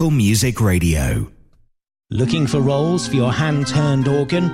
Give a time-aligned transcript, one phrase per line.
[0.00, 1.28] Music Radio.
[2.08, 4.44] Looking for rolls for your hand-turned organ?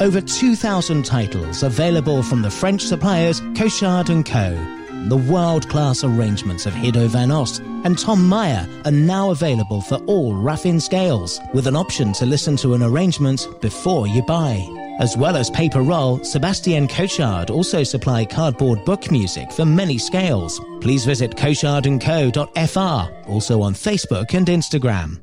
[0.00, 4.78] Over 2,000 titles available from the French suppliers Cochard & Co.
[5.08, 10.32] The world-class arrangements of Hiddo van Ost and Tom Meyer are now available for all
[10.32, 14.66] Raffin scales, with an option to listen to an arrangement before you buy.
[14.98, 20.60] As well as paper roll, Sebastien Cochard also supply cardboard book music for many scales.
[20.80, 25.22] Please visit cochardandco.fr, also on Facebook and Instagram.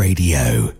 [0.00, 0.79] Radio.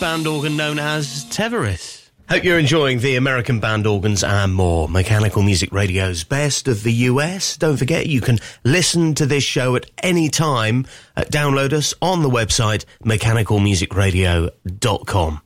[0.00, 2.08] band organ known as Teveris.
[2.30, 4.88] Hope you're enjoying the American band organs and more.
[4.88, 7.58] Mechanical Music Radio's best of the US.
[7.58, 10.86] Don't forget you can listen to this show at any time.
[11.16, 15.42] Uh, download us on the website mechanicalmusicradio.com.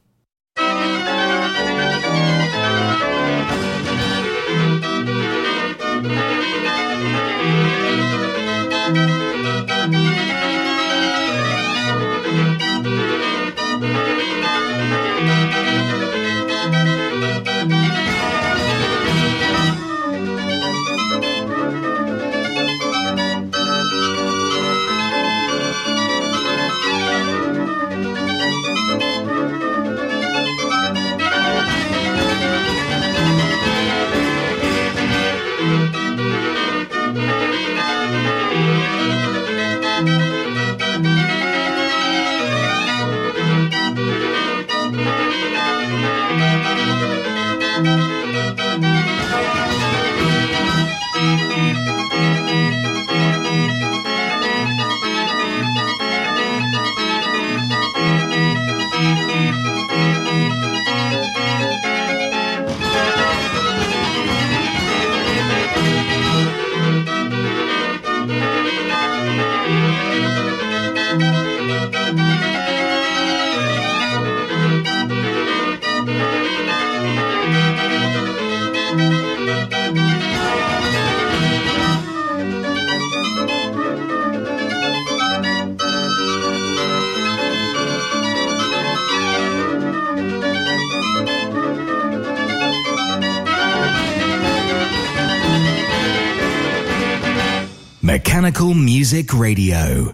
[99.35, 100.14] Radio.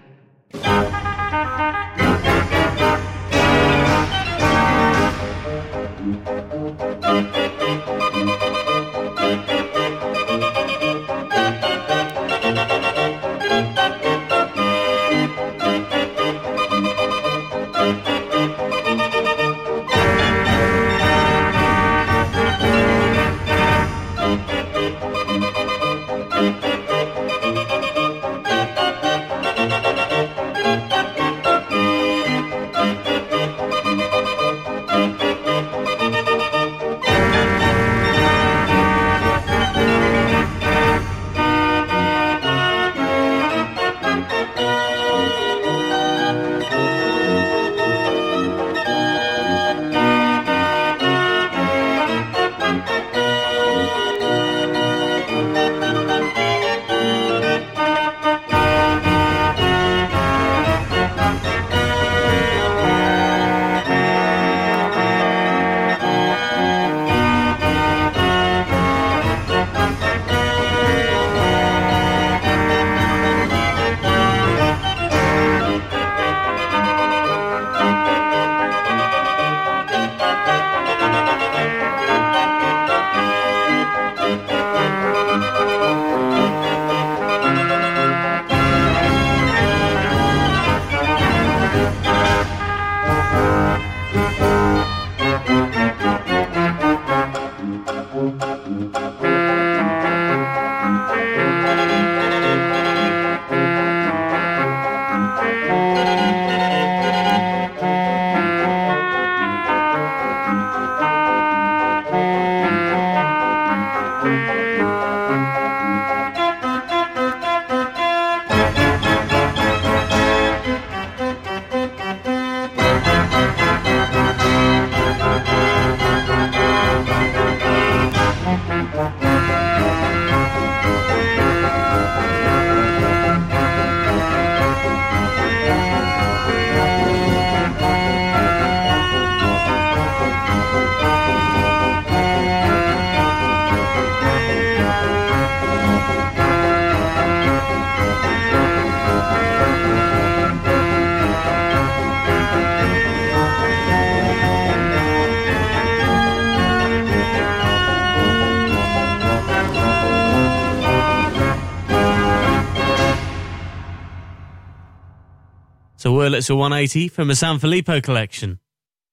[166.09, 168.59] Wurlitzer 180 from a Sanfilippo collection.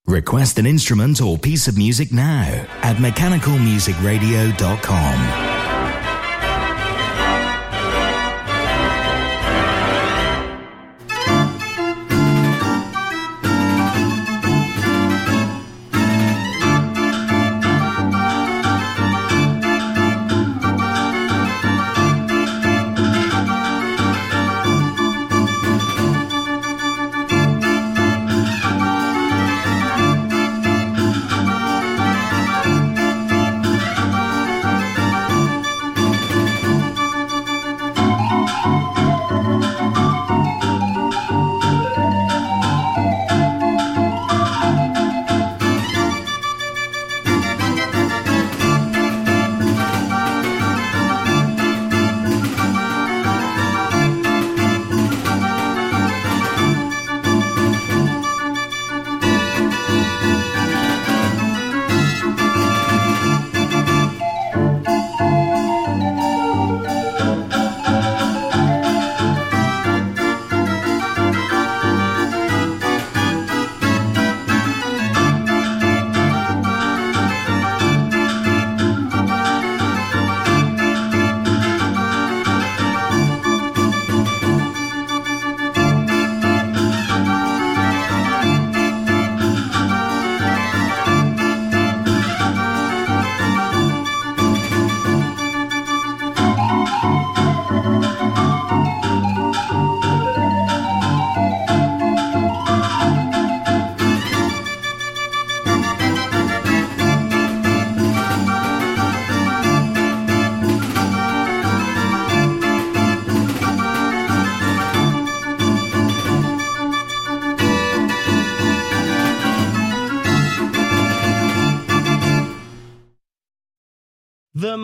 [0.07, 5.48] Request an instrument or piece of music now at mechanicalmusicradio.com.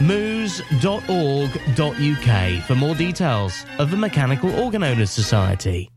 [0.00, 1.02] moos.org.uk
[2.64, 5.90] for more details of the Mechanical Organ Owners Society.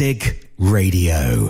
[0.00, 1.49] Music Radio.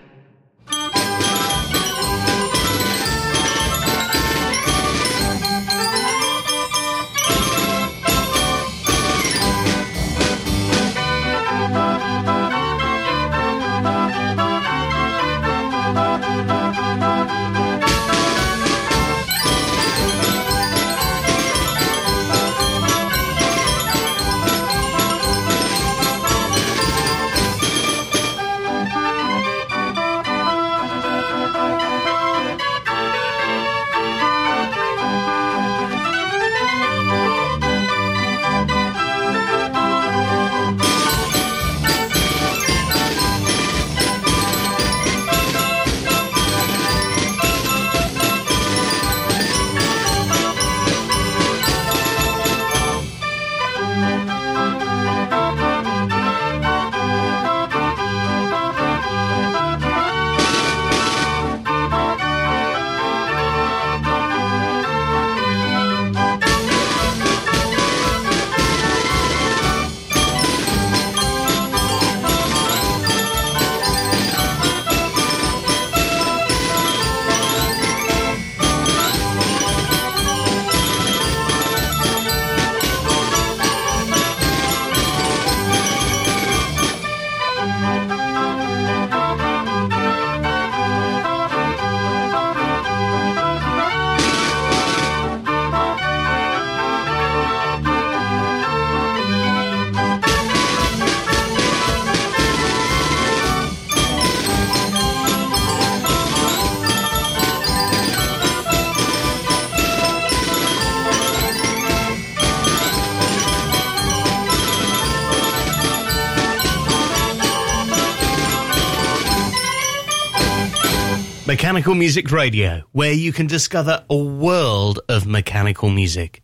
[121.71, 126.43] Mechanical Music Radio, where you can discover a world of mechanical music.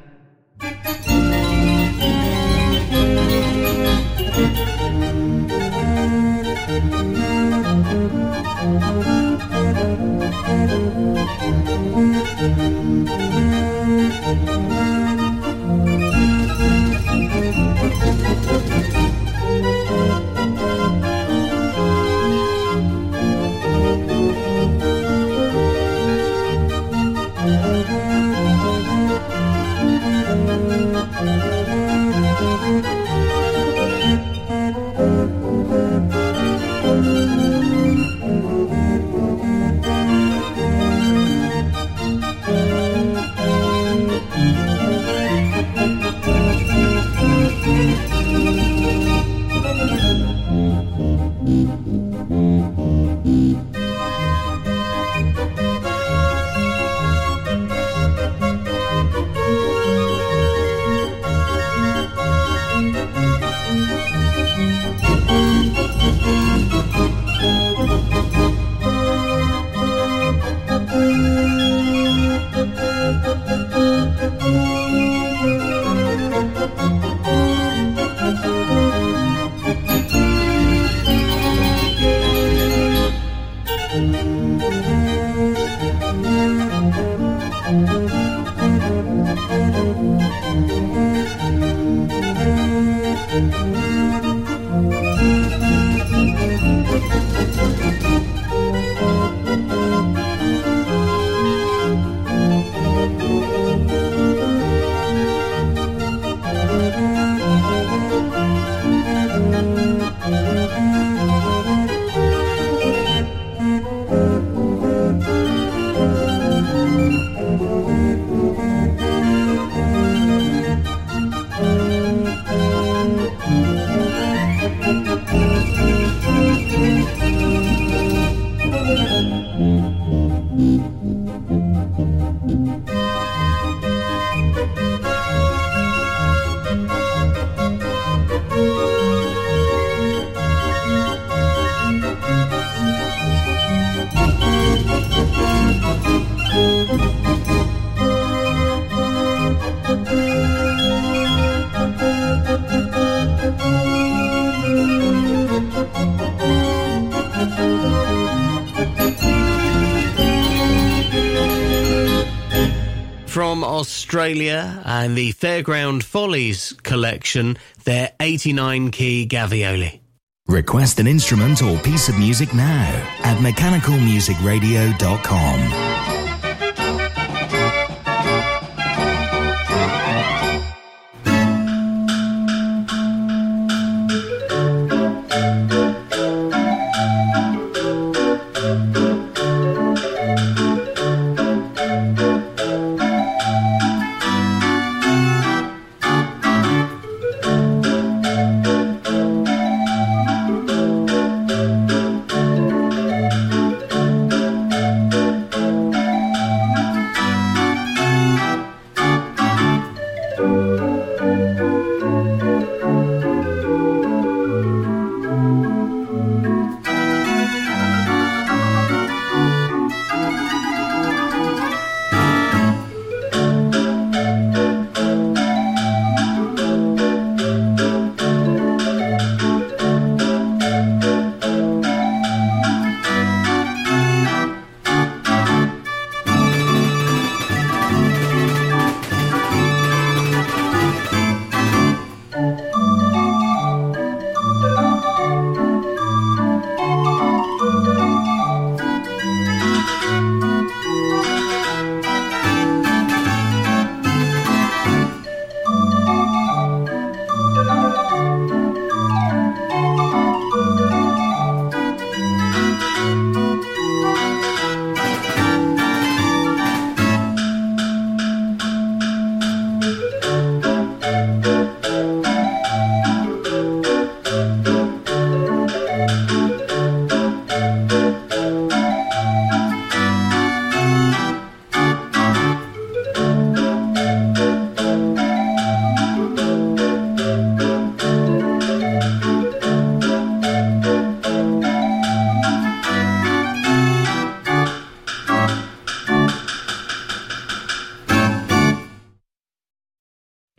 [164.31, 169.99] Australia and the Fairground Follies collection, their 89 key Gavioli.
[170.47, 172.87] Request an instrument or piece of music now
[173.23, 175.91] at mechanicalmusicradio.com.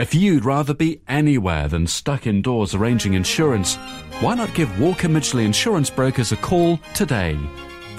[0.03, 3.77] If you'd rather be anywhere than stuck indoors arranging insurance,
[4.19, 7.39] why not give Walker Midgley Insurance Brokers a call today?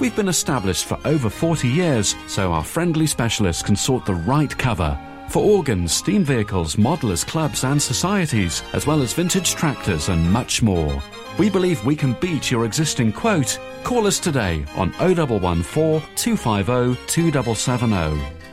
[0.01, 4.51] We've been established for over 40 years, so our friendly specialists can sort the right
[4.57, 10.29] cover for organs, steam vehicles, modelers, clubs, and societies, as well as vintage tractors and
[10.29, 11.01] much more.
[11.37, 13.57] We believe we can beat your existing quote.
[13.85, 18.52] Call us today on 0114 250 2770.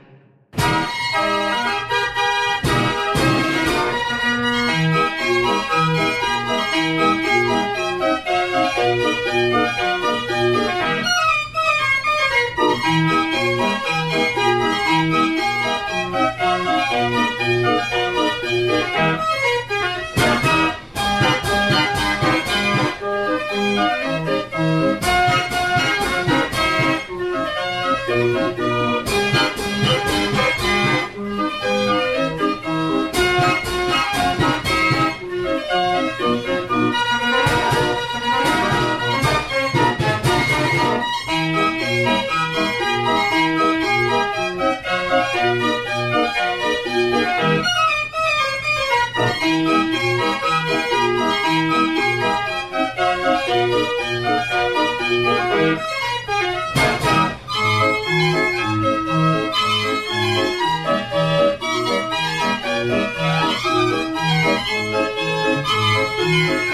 [66.31, 66.71] Música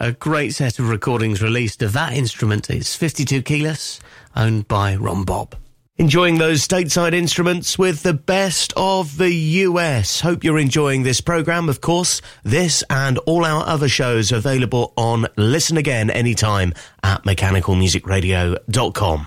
[0.00, 2.70] a great set of recordings released of that instrument.
[2.70, 3.98] It's 52 keyless,
[4.36, 5.54] owned by Ron Bopp.
[5.96, 10.20] Enjoying those stateside instruments with the best of the US.
[10.20, 11.68] Hope you're enjoying this program.
[11.68, 16.72] Of course, this and all our other shows available on Listen Again anytime
[17.02, 19.26] at mechanicalmusicradio.com.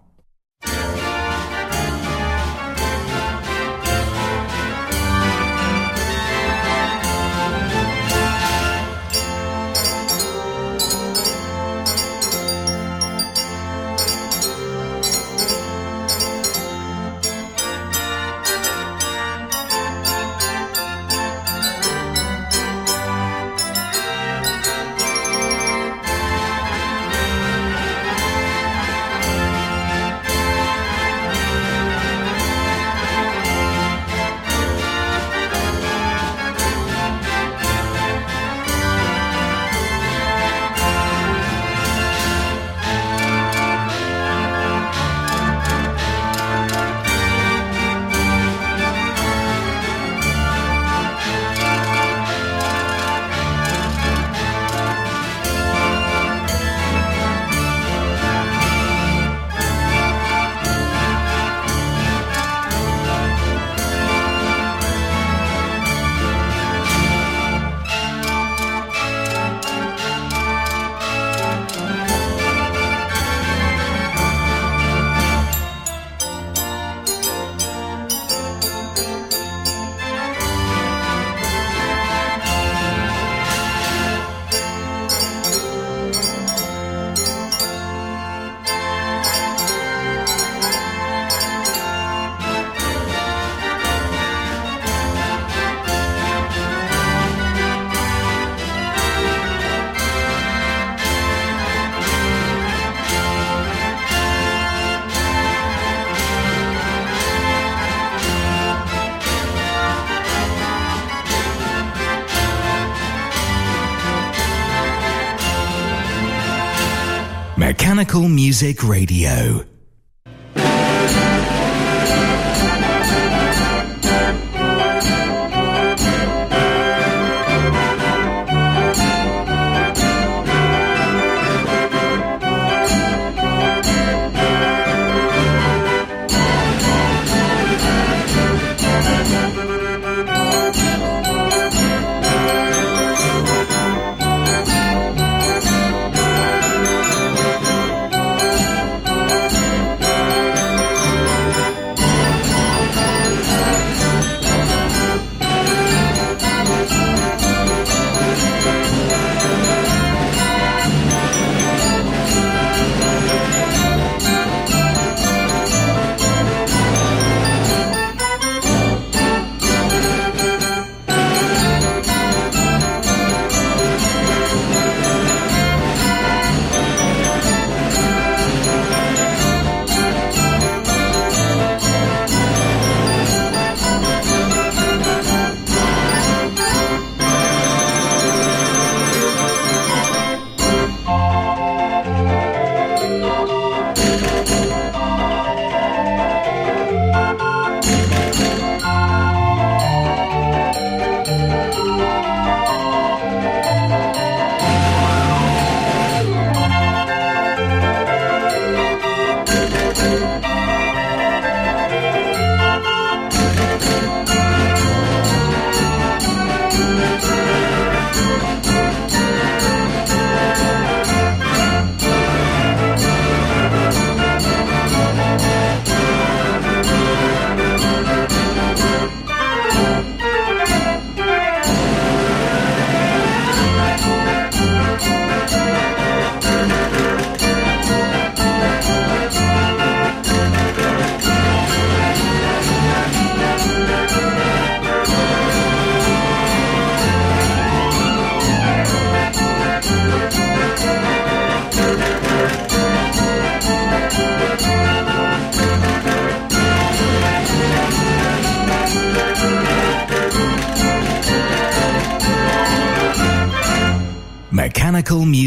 [118.51, 119.70] Music Radio.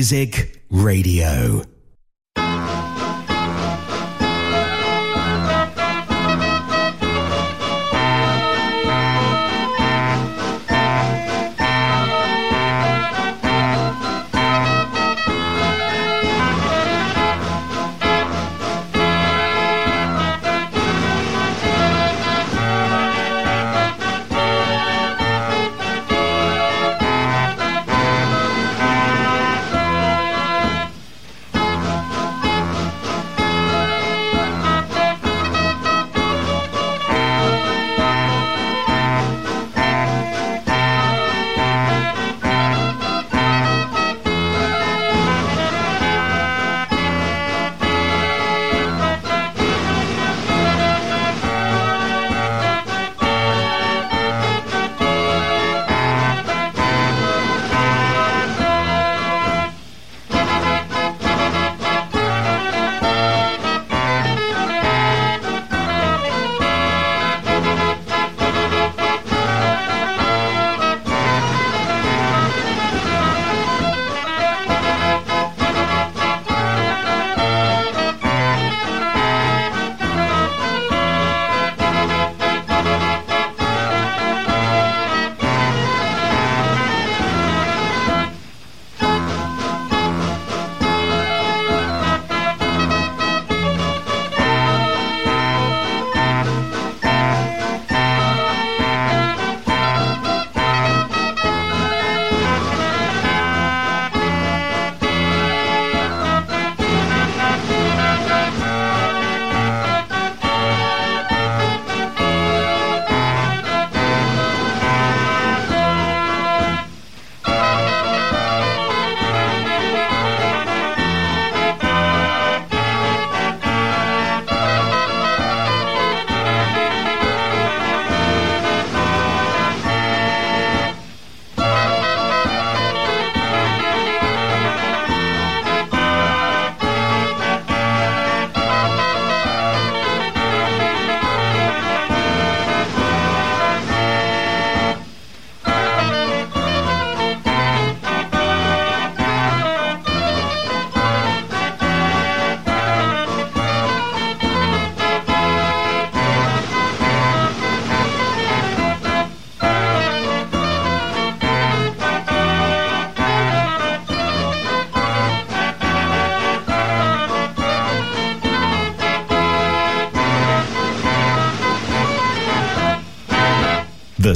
[0.05, 0.44] Music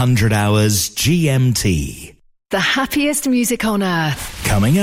[0.00, 2.14] 0100 hours GMT.
[2.48, 4.42] The happiest music on earth.
[4.46, 4.78] Coming up.